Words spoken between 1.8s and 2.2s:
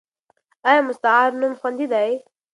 دی؟